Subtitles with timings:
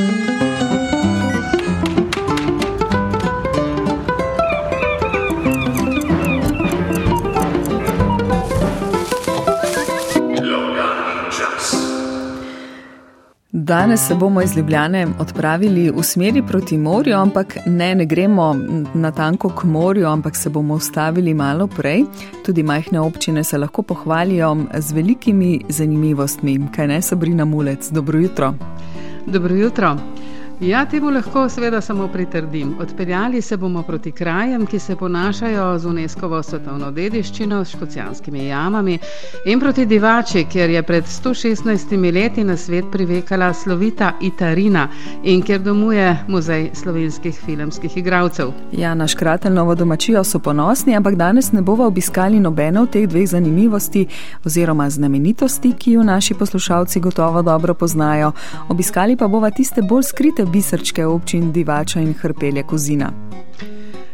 [0.00, 0.39] Thank you.
[13.70, 18.56] Danes se bomo iz Ljubljane odpravili v smeri proti morju, ampak ne, ne gremo
[18.94, 22.04] na tanko k morju, ampak se bomo ustavili malo prej.
[22.46, 26.58] Tudi majhne občine se lahko pohvalijo z velikimi zanimivostmi.
[26.76, 28.54] Kaj ne, Sabrina Mulec, dobro jutro.
[29.26, 29.96] Dobro jutro.
[30.60, 32.74] Ja, temu lahko seveda samo pritrdim.
[32.80, 38.98] Odpeljali se bomo proti krajem, ki se ponašajo z UNESCO svetovno dediščino, s škocijanskimi jamami
[39.44, 44.88] in proti divači, kjer je pred 116 leti na svet privekala slovita Itarina
[45.22, 48.52] in kjer domuje muzej slovenskih filmskih igralcev.
[48.72, 53.08] Ja, naš kraten novo domačijo so ponosni, ampak danes ne bova obiskali nobene od teh
[53.08, 54.06] dveh zanimivosti
[54.44, 58.32] oziroma znamenitosti, ki jo naši poslušalci gotovo dobro poznajo.
[58.68, 63.12] Obiskali pa bova tiste bolj skrite bisrčke občin Divača in Hrpelje Kozina.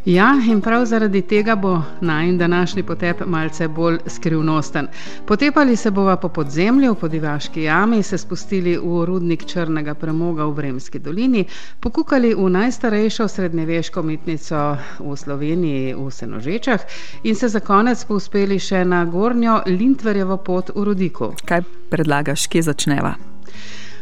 [0.06, 4.86] Ja, in prav zaradi tega bo najn današnji potep malce bolj skrivnosten.
[5.26, 10.54] Potepali se bova po podzemlju, po divaški jami, se spustili v rudnik črnega premoga v
[10.54, 11.44] Vremski dolini,
[11.80, 16.80] pokukali v najstarejšo srednjeveško mitnico v Sloveniji v Senožečah
[17.22, 21.34] in se za konec povzpeli še na gornjo Lintverjevo pot v Rudiku.
[21.44, 23.35] Kaj predlagaš, kje začneva?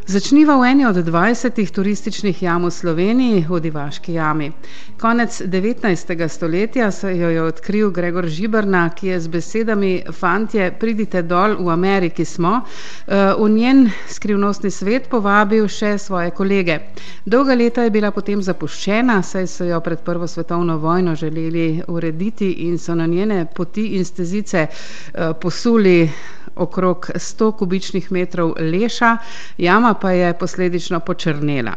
[0.04, 4.52] Začniva v eni od 20 turističnih jam v Sloveniji, v Divaški jami.
[5.00, 6.28] Konec 19.
[6.28, 11.72] stoletja se jo je odkril Gregor Žibrna, ki je z besedami: Fantje, pridite dol, v
[11.72, 12.60] Ameriki smo,
[13.08, 16.78] eh, v njen skrivnostni svet povabil še svoje kolege.
[17.24, 22.52] Dolga leta je bila potem zapuščena, saj so jo pred Prvo svetovno vojno želeli urediti
[22.68, 26.10] in so na njene poti in stezice eh, posuli
[26.56, 29.16] okrog 100 kubičnih metrov leša,
[29.58, 31.74] jama pa je posledično počrnela.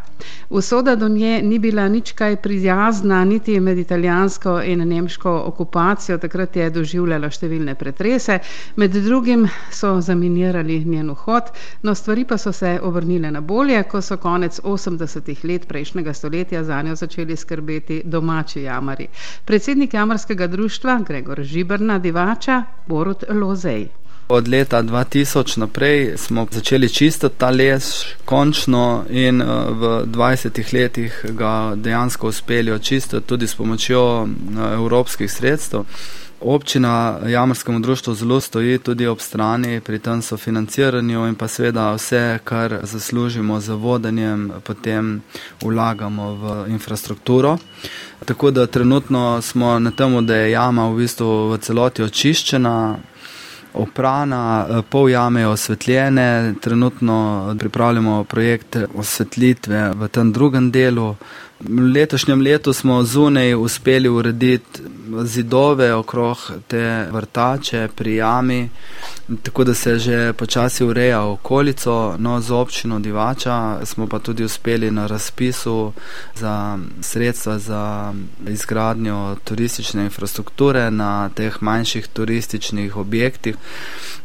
[0.50, 6.56] Usoda do nje ni bila nič kaj prijazna, niti med italijansko in nemško okupacijo, takrat
[6.56, 8.40] je doživljala številne pretrese,
[8.76, 11.52] med drugim so zaminirali njen vhod,
[11.84, 16.64] no stvari pa so se obrnile na bolje, ko so konec 80-ih let prejšnjega stoletja
[16.64, 19.08] za njo začeli skrbeti domači jamari.
[19.46, 23.88] Predsednik jamarskega društva Gregor Žibrna Divača Borut Lozej.
[24.30, 31.26] Od leta 2000 naprej smo začeli čistiti ta les, končno, in uh, v 20 letih
[31.30, 34.28] ga dejansko uspeli očistiti tudi s pomočjo uh,
[34.74, 35.86] evropskih sredstev.
[36.42, 42.40] Občina Jamarskemu društvu zelo stoji tudi ob strani pri tem sofinanciranju in pa seveda vse,
[42.44, 45.22] kar zaslužimo z vodenjem, potem
[45.64, 47.58] vlagamo v infrastrukturo.
[48.26, 52.98] Tako da trenutno smo na tem, da je jama v bistvu v celoti očiščena
[53.78, 61.16] oprana, eh, pol jame osvetljene, trenutno pripravljamo projekt osvetlitve v tem drugem delu.
[61.60, 64.82] V letošnjem letu smo zunaj uspeli urediti
[65.24, 68.70] zidove okrog te vrtače pri jami,
[69.44, 74.92] tako da se že počasi ureja okolico, no z občino Divača smo pa tudi uspeli
[74.92, 75.94] na razpisu
[76.36, 78.14] za sredstva za
[78.48, 83.56] izgradnjo turistične infrastrukture na teh manjših turističnih objektih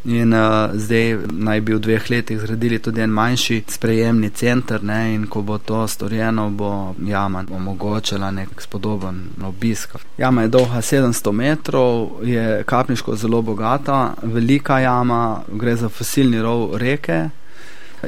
[0.04, 5.14] in uh, zdaj naj bi v dveh letih zgradili tudi en manjši sprejemni center ne,
[5.14, 9.94] in ko bo to storjeno, bo jama omogočila nek spodoben obisk.
[10.18, 16.76] Jama je dolga 700 metrov, je kapniško zelo bogata, velika jama, gre za fosilni rov
[16.76, 17.28] reke.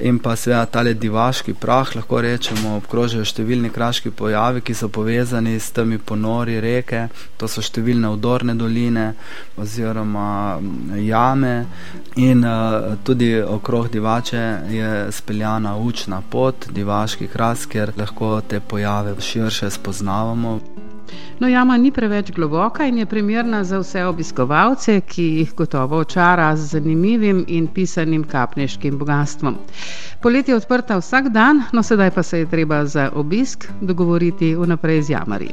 [0.02, 5.52] In pa seveda tale divaški prah, lahko rečemo, obkrožajo številni kraški pojavi, ki so povezani
[5.54, 7.04] s temi ponori reke,
[7.38, 9.04] to so številne udorne doline
[9.54, 10.58] oziroma
[10.98, 11.54] jame.
[12.18, 14.42] In uh, tudi okrog divače
[14.74, 20.58] je speljana učna pot, divaški kras, kjer lahko te pojave širše spoznavamo.
[21.40, 26.56] No, jama ni preveč globoka in je primerna za vse obiskovalce, ki jih gotovo očara
[26.56, 29.56] z zanimivim in pisanim kapneškim bogatstvom.
[30.24, 35.02] Poletje je odprta vsak dan, no sedaj pa se je treba za obisk dogovoriti vnaprej
[35.02, 35.48] z jamari.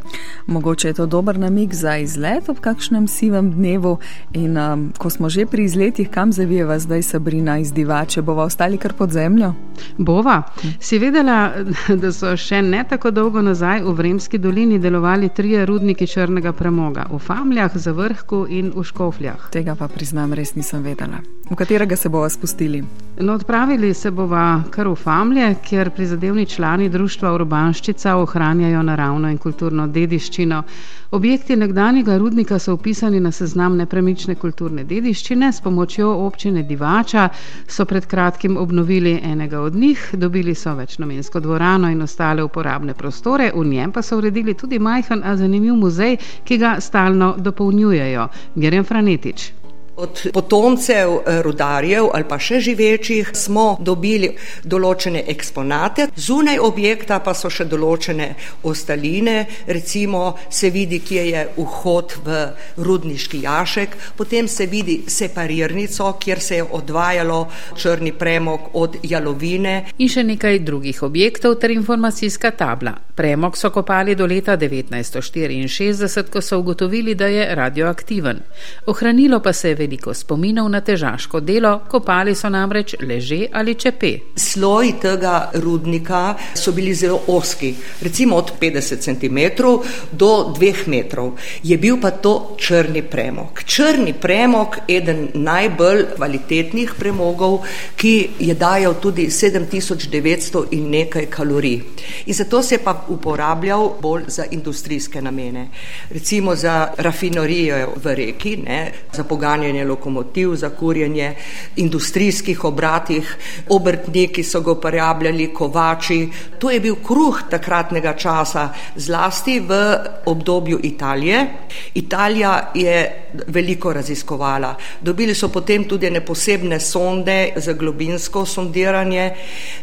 [0.48, 3.98] Mogoče je to dober namig za izlet ob kakšnem sivem dnevu
[4.34, 8.78] in um, ko smo že pri izletih, kam zavijeva zdaj Sabrina iz Divače, bova ostali
[8.78, 9.54] kar pod zemljo?
[9.98, 10.42] Bova.
[10.80, 11.52] Si vedela,
[12.02, 17.06] da so še ne tako dolgo nazaj v Vremski dolini delovali trije rudniki črnega premoga
[17.12, 19.48] v Famljah, Zavrhku in v Škofljah.
[19.56, 21.24] Tega pa priznam, res nisem vedela.
[21.52, 22.84] V katerega se bova spustili?
[23.20, 29.38] No, odpravili se bova kar v Famlje, kjer prizadevni člani društva Urbanščica ohranjajo naravno in
[29.38, 30.64] kulturno dediščino.
[31.12, 35.52] Objekti nekdanjega rudnika so upisani na seznam nepremične kulturne dediščine.
[35.52, 37.28] S pomočjo občine Divača
[37.68, 43.52] so pred kratkim obnovili enega od njih, dobili so večnamensko dvorano in ostale uporabne prostore,
[43.56, 48.28] v njem pa so uredili tudi majhen, a zanimiv muzej, ki ga stalno dopolnjujejo.
[48.56, 49.61] Gerem Franetič.
[50.02, 54.32] Od potomcev eh, rudarjev ali pa še živečih smo dobili
[54.66, 58.32] določene eksponate, zunaj objekta pa so še določene
[58.66, 59.36] ostaline,
[59.68, 62.40] recimo se vidi, kje je vhod v
[62.82, 67.40] rudniški jašek, potem se vidi separirnico, kjer se je odvajalo
[67.78, 69.76] črni premog od jalovine.
[70.02, 72.96] In še nekaj drugih objektov ter informacijska tabla.
[73.22, 78.42] Premog so kopali do leta 1964, ko so ugotovili, da je radioaktiven.
[78.90, 84.14] Ohranilo pa se je veliko spominov na težaško delo, kopali so namreč leže ali čepe.
[84.36, 89.64] Sloj tega rudnika so bili zelo oski, recimo od 50 cm
[90.12, 91.38] do 2 metrov.
[91.64, 93.64] Je bil pa to črni premog.
[93.66, 97.62] Črni premog je eden najbolj kvalitetnih premogov,
[97.96, 101.82] ki je dajal tudi 7900 in nekaj kalorij.
[102.26, 105.68] In zato se je pa uporabljal bolj za industrijske namene.
[106.10, 111.36] Recimo za rafinorijo v reki, ne, za pogajanje kurjenje lokomotiv, za kurjenje
[111.76, 113.38] industrijskih obratih,
[113.70, 116.30] obrtniki so ga uporabljali, kovači.
[116.60, 121.48] To je bil kruh takratnega časa, zlasti v obdobju Italije.
[121.94, 124.76] Italija je veliko raziskovala.
[125.02, 129.32] Dobili so potem tudi ne posebne sonde za globinsko sondiranje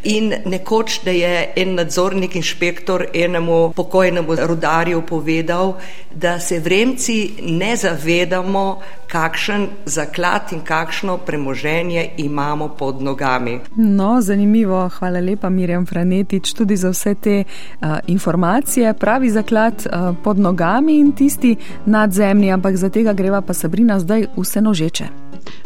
[0.05, 5.75] in nekoč, da je en nadzornik inšpektor enemu pokojnemu rudarju povedal,
[6.15, 8.79] da se vremci ne zavedamo,
[9.09, 13.61] kakšen zaklad in kakšno premoženje imamo pod nogami.
[13.77, 18.95] No, zanimivo, hvala lepa Mirjam Franetič tudi za vse te uh, informacije.
[18.95, 21.56] Pravi zaklad uh, pod nogami in tisti
[21.87, 25.08] nad zemlji, ampak za tega greva pa Sabrina zdaj vse nožeče.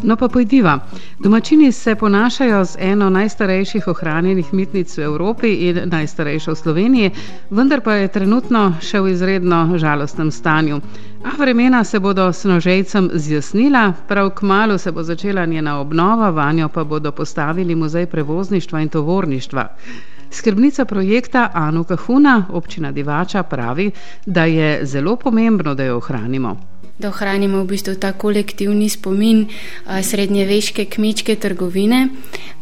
[0.02, 0.78] No, pa pojdiva.
[1.18, 7.10] Domačini se ponašajo z eno najstarejših ohranjenih mitnic v Evropi in najstarejšo v Sloveniji,
[7.50, 10.80] vendar pa je trenutno še v izredno žalostnem stanju.
[11.24, 16.30] A vremena se bodo s nožejcem zjasnila, prav k malu se bo začela njena obnova,
[16.30, 19.68] vanjo pa bodo postavili muzej prevozništva in tovorništva.
[20.30, 23.90] Skrbnica projekta Anu Kahuna, občina Divača, pravi,
[24.26, 29.46] da je zelo pomembno, da jo ohranimo da ohranimo v bistvu ta kolektivni spomin
[30.02, 32.08] srednjeveške kmečke trgovine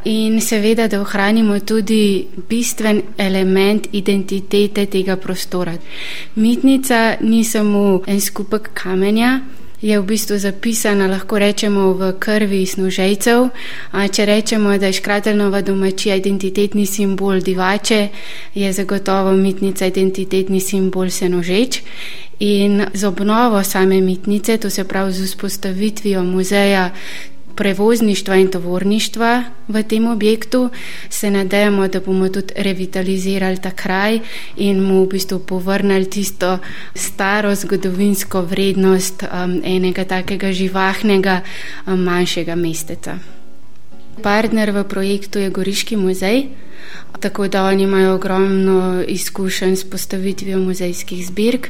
[0.05, 5.75] in seveda, da ohranimo tudi bistven element identitete tega prostora.
[6.35, 9.41] Mitnica ni samo en skupek kamenja,
[9.83, 13.49] je v bistvu zapisana, lahko rečemo, v krvi snožejcev.
[14.13, 18.09] Če rečemo, da je škratelnova domačija identitetni simbol divače,
[18.55, 21.83] je zagotovo mitnica identitetni simbol senožeč.
[22.41, 26.91] In z obnovo same mitnice, to se pravi z vzpostavitvijo muzeja
[27.61, 29.31] prevozništva in tovorništva
[29.69, 30.71] v tem objektu,
[31.11, 34.21] se nadejamo, da bomo tudi revitalizirali ta kraj
[34.57, 36.59] in mu v bistvu povrnili tisto
[36.95, 41.41] staro zgodovinsko vrednost um, enega takega živahnega
[41.87, 43.19] um, manjšega mesteca.
[44.23, 46.70] Partner v projektu je Goriški muzej.
[47.21, 51.69] Tako da oni imajo ogromno izkušenj s postavitvijo muzejskih zbirk.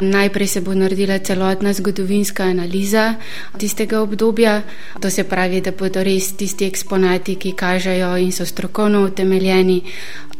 [0.00, 3.14] Najprej se bo naredila celotna zgodovinska analiza
[3.58, 4.62] tistega obdobja,
[5.00, 9.82] to se pravi, da bodo res tisti eksponati, ki kažejo in so strokovno utemeljeni.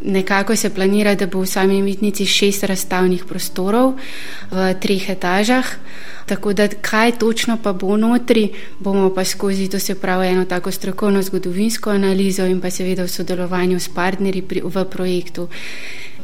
[0.04, 3.94] Nekako se planira, da bo v sami mitnici šest razstavnih prostorov
[4.50, 5.66] v treh etažah.
[6.26, 8.48] Tako da, kaj točno pa bo notri,
[8.78, 13.08] bomo pa skozi to se pravi eno tako strokovno zgodovinsko analizo in pa seveda v
[13.08, 15.46] sodelovanju s partnerji pri, v projektu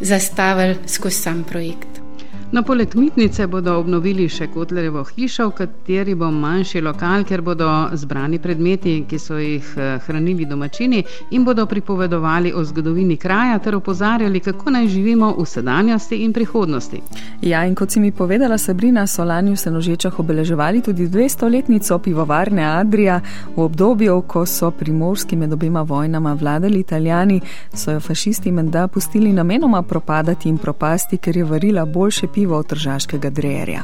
[0.03, 2.08] zastavili skozi sam projekt.
[2.51, 7.67] No, poleg mitnice bodo obnovili še Kotlerjevo hišo, v kateri bo manjši lokal, kjer bodo
[7.93, 11.03] zbrani predmeti, ki so jih eh, hranili domačini
[11.37, 17.03] in bodo pripovedovali o zgodovini kraja ter opozarjali, kako naj živimo v sedanjosti in prihodnosti.
[17.43, 22.65] Ja, in kot si mi povedala, Sabrina, so lani v Senožečah obeleževali tudi 200-letnico pivovarne
[22.65, 23.21] Adrija.
[23.57, 27.43] V obdobju, ko so primorski med obima vojnama vladali italijani,
[27.75, 32.59] so jo fašisti menda pustili namenoma propadati in propasti, ker je varila boljše pivo pivo
[32.59, 33.83] od tržaškega drejerja.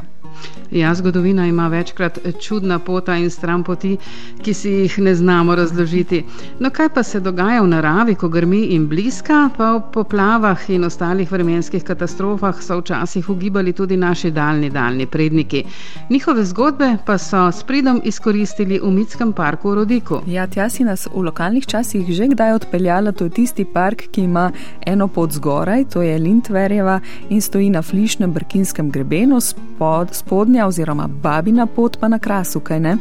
[0.70, 3.96] Ja, zgodovina ima večkrat čudna pota in stran poti,
[4.42, 6.24] ki si jih ne znamo razložiti.
[6.58, 10.84] No, kaj pa se dogaja v naravi, ko grmi in bliska, pa v poplavah in
[10.84, 15.64] ostalih vremenskih katastrofah so včasih ugibali tudi naši daljni, daljni predniki.
[16.10, 20.20] Njihove zgodbe pa so s pridom izkoristili v Mitskem parku v Rodiku.
[20.26, 24.26] Ja, tja si nas v lokalnih časih že kdaj odpeljala, to je tisti park, ki
[24.26, 24.50] ima
[24.86, 31.08] eno pot zgoraj, to je Lintverjeva in stoji na flišnem brkinskem grebenu, spod, spodnja oziroma
[31.08, 32.96] babina pot pa na krasu, kaj ne?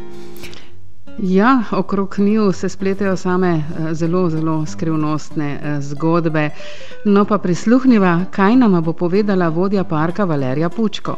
[1.22, 6.50] Ja, okrog njiju se spletajo same eh, zelo, zelo skrivnostne eh, zgodbe.
[7.06, 11.16] No, pa prisluhniva, kaj nama bo povedala vodja parka Valerija Pučko.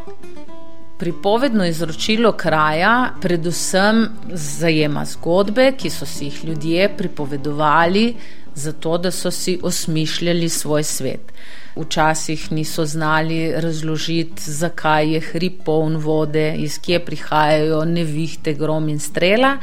[1.00, 8.16] Pripovedno izročilo kraja predvsem zajema zgodbe, ki so si jih ljudje pripovedovali,
[8.54, 11.34] zato da so si osmišljali svoj svet.
[11.76, 19.00] Včasih niso znali razložiti, zakaj je hrib poln vode, iz kje prihajajo nevihte, grom in
[19.00, 19.58] strela,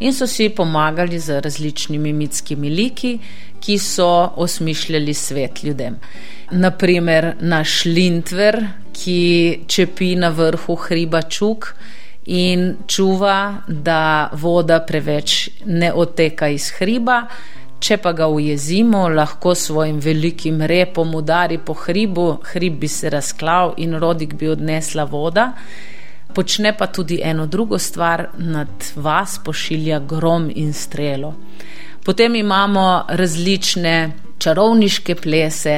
[0.00, 3.18] in so si pomagali z različnimi mitskimi liki,
[3.60, 5.96] ki so osmišljali svet ljudem.
[6.50, 8.60] Naprimer, naš Lindver,
[8.92, 11.72] ki čepi na vrhu hriba Čuk
[12.26, 17.22] in čuva, da voda preveč ne oteka iz hriba.
[17.84, 23.74] Če pa ga ujezimo, lahko svojim velikim repom udari po hribu, hrib bi se razklav
[23.84, 25.50] in rodik bi odnesla voda.
[26.34, 31.34] Počne pa tudi eno drugo stvar, nad vas pošilja grom in strelo.
[32.04, 33.94] Potem imamo različne
[34.38, 35.76] čarovniške plese,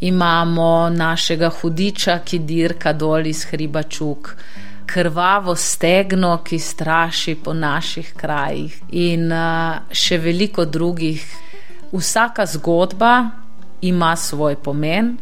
[0.00, 4.36] imamo našega hudiča, ki dirka dol iz hriba čuk
[4.92, 11.22] krvavo stegno, ki straši po naših krajih, in uh, še veliko drugih.
[11.92, 13.30] Vsaka zgodba
[13.82, 15.16] ima svoj pomen.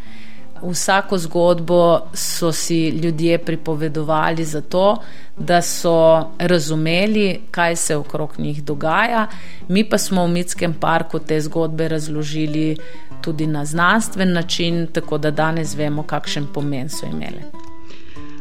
[0.63, 4.97] Vsako zgodbo so si ljudje pripovedovali zato,
[5.37, 9.27] da so razumeli, kaj se okrog njih dogaja.
[9.69, 12.77] Mi pa smo v Mitskem parku te zgodbe razložili
[13.21, 17.68] tudi na znanstven način, tako da danes vemo, kakšen pomen so imele.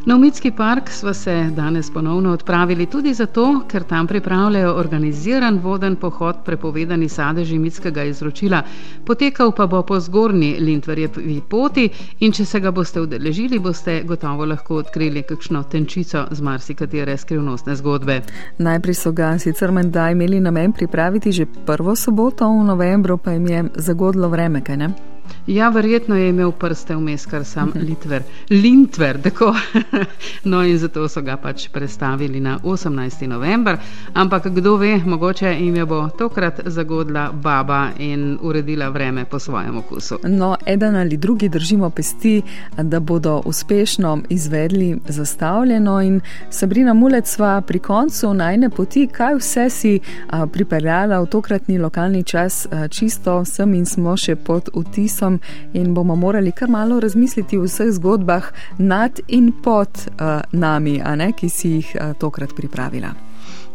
[0.08, 5.96] Na Umitski park smo se danes ponovno odpravili tudi zato, ker tam pripravljajo organiziran voden
[5.96, 8.62] pohod prepovedani sadeži mitskega izročila.
[9.06, 14.46] Potekal pa bo po zgornji Lindverjevi poti in če se ga boste udeležili, boste gotovo
[14.46, 18.22] lahko odkrili kakšno tenčico z marsikatere skrivnostne zgodbe.
[18.58, 23.48] Najprej so ga sicer menda imeli namen pripraviti že prvo soboto v novembru, pa jim
[23.48, 25.17] je zagodlo vreme, kaj ne?
[25.48, 28.24] Ja, verjetno je imel prste vmes, kar sam Litver.
[28.50, 29.56] Lintver, tako.
[30.44, 33.28] no, in zato so ga pač predstavili na 18.
[33.28, 33.78] november.
[34.14, 39.78] Ampak kdo ve, mogoče jim je bo tokrat zagodla baba in uredila vreme po svojem
[39.78, 40.20] okusu.
[40.24, 42.42] No, eden ali drugi držimo pesti,
[42.78, 46.02] da bodo uspešno izvedli zastavljeno.
[46.02, 51.78] In Sabrina Mulec sva pri koncu najne poti, kaj vse si a, pripeljala v tokratni
[51.78, 55.40] lokalni čas, a, čisto sem in smo še pod vtis časom
[55.74, 61.32] in bomo morali kar malo razmisliti o vseh zgodbah nad in pod uh, nami, ne,
[61.34, 63.14] ki si jih uh, tokrat pripravila.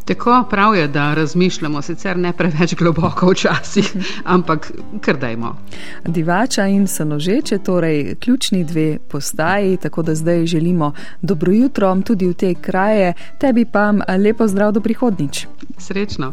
[0.04, 3.92] Tako prav je, da razmišljamo, sicer ne preveč globoko včasih,
[4.34, 5.56] ampak kar dajmo.
[6.06, 12.34] Divača in sanožeče, torej ključni dve postaji, tako da zdaj želimo dobro jutro tudi v
[12.34, 15.46] te kraje, tebi pa lepo zdrav do prihodnič.
[15.78, 16.30] Srečno.